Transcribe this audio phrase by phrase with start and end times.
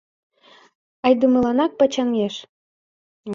[1.05, 2.35] Айдемыланак почаҥеш.